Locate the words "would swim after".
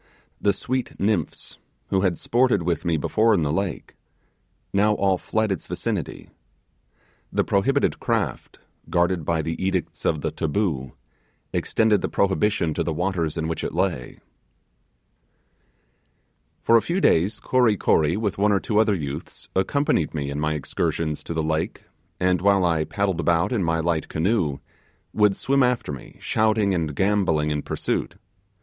25.13-25.91